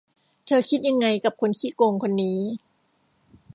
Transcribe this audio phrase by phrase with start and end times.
[0.45, 2.39] เธอคิดยังไงกับคนขี้โกงคนนี้